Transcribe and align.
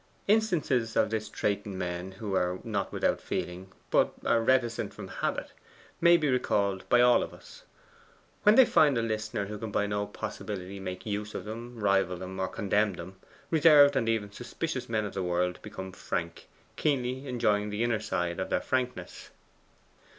Instances 0.27 0.95
of 0.95 1.11
this 1.11 1.29
trait 1.29 1.61
in 1.63 1.77
men 1.77 2.13
who 2.13 2.33
are 2.33 2.57
not 2.63 2.91
without 2.91 3.21
feeling, 3.21 3.71
but 3.91 4.11
are 4.25 4.41
reticent 4.41 4.95
from 4.95 5.07
habit, 5.09 5.51
may 6.01 6.17
be 6.17 6.27
recalled 6.27 6.89
by 6.89 7.01
all 7.01 7.21
of 7.21 7.35
us. 7.35 7.65
When 8.41 8.55
they 8.55 8.65
find 8.65 8.97
a 8.97 9.03
listener 9.03 9.45
who 9.45 9.59
can 9.59 9.69
by 9.69 9.85
no 9.85 10.07
possibility 10.07 10.79
make 10.79 11.05
use 11.05 11.35
of 11.35 11.45
them, 11.45 11.77
rival 11.79 12.17
them, 12.17 12.39
or 12.39 12.47
condemn 12.47 12.93
them, 12.93 13.17
reserved 13.51 13.95
and 13.95 14.09
even 14.09 14.31
suspicious 14.31 14.89
men 14.89 15.05
of 15.05 15.13
the 15.13 15.21
world 15.21 15.61
become 15.61 15.91
frank, 15.91 16.47
keenly 16.77 17.27
enjoying 17.27 17.69
the 17.69 17.83
inner 17.83 17.99
side 17.99 18.39
of 18.39 18.49
their 18.49 18.59
frankness. 18.61 19.29